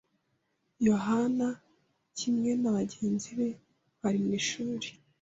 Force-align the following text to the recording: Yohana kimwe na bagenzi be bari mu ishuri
Yohana 0.87 1.47
kimwe 2.17 2.51
na 2.61 2.69
bagenzi 2.77 3.29
be 3.37 3.49
bari 4.01 4.19
mu 4.25 4.31
ishuri 4.39 4.87